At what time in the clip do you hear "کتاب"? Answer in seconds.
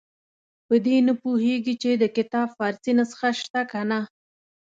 2.17-2.47